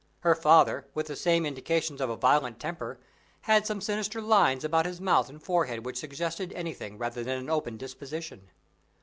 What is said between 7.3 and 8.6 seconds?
an open disposition.